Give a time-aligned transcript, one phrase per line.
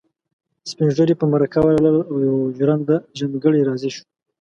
[0.71, 1.97] سپين ږيري په مرکه ورغلل
[2.31, 2.95] او ژرنده
[3.43, 4.03] ګړی راضي شو.